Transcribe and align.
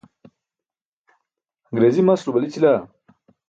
aṅriizi 1.67 2.03
maslo 2.03 2.31
balićila? 2.35 2.73